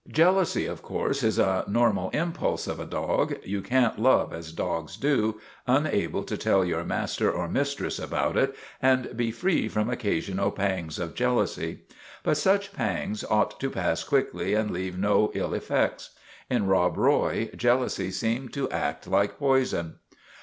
[0.11, 3.35] "Jealousy, of course, is a normal impulse of a dog.
[3.43, 8.55] You can't love as dogs do, unable to tell your master or mistress about it;
[8.81, 11.81] and be free from occa sional pangs of jealousy.
[12.23, 16.09] But such pangs ought to pass quickly and leave no ill effects.
[16.49, 19.99] In Rob Roy jealousy seemed to act like poison.